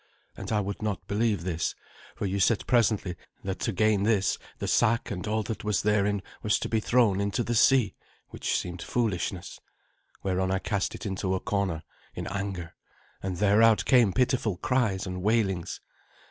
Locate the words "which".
8.31-8.57